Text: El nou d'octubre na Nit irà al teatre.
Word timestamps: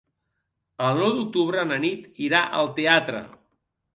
El 0.85 1.01
nou 1.01 1.11
d'octubre 1.17 1.67
na 1.71 1.77
Nit 1.85 2.19
irà 2.29 2.41
al 2.61 2.71
teatre. 2.79 3.21